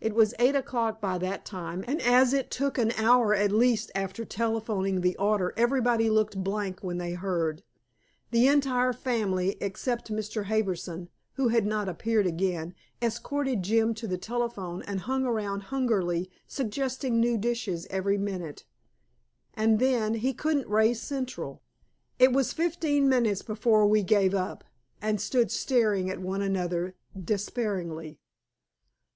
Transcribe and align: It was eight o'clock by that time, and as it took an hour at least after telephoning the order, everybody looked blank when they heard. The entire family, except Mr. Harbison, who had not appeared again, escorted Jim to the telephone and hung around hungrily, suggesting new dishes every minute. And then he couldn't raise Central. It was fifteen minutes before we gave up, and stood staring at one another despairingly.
It 0.00 0.14
was 0.14 0.34
eight 0.38 0.54
o'clock 0.54 1.00
by 1.00 1.18
that 1.18 1.44
time, 1.44 1.84
and 1.88 2.00
as 2.00 2.32
it 2.32 2.48
took 2.48 2.78
an 2.78 2.92
hour 2.92 3.34
at 3.34 3.50
least 3.50 3.90
after 3.92 4.24
telephoning 4.24 5.00
the 5.00 5.16
order, 5.16 5.52
everybody 5.56 6.08
looked 6.08 6.44
blank 6.44 6.78
when 6.84 6.98
they 6.98 7.14
heard. 7.14 7.64
The 8.30 8.46
entire 8.46 8.92
family, 8.92 9.56
except 9.60 10.12
Mr. 10.12 10.44
Harbison, 10.44 11.08
who 11.32 11.48
had 11.48 11.66
not 11.66 11.88
appeared 11.88 12.24
again, 12.24 12.72
escorted 13.02 13.64
Jim 13.64 13.94
to 13.94 14.06
the 14.06 14.16
telephone 14.16 14.82
and 14.82 15.00
hung 15.00 15.26
around 15.26 15.62
hungrily, 15.74 16.30
suggesting 16.46 17.18
new 17.18 17.36
dishes 17.36 17.88
every 17.90 18.16
minute. 18.16 18.62
And 19.54 19.80
then 19.80 20.14
he 20.14 20.32
couldn't 20.34 20.68
raise 20.68 21.02
Central. 21.02 21.62
It 22.20 22.32
was 22.32 22.52
fifteen 22.52 23.08
minutes 23.08 23.42
before 23.42 23.88
we 23.88 24.04
gave 24.04 24.36
up, 24.36 24.62
and 25.02 25.20
stood 25.20 25.50
staring 25.50 26.08
at 26.08 26.20
one 26.20 26.42
another 26.42 26.94
despairingly. 27.20 28.20